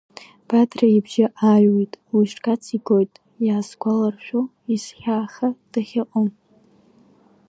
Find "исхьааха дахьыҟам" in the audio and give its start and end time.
4.75-6.29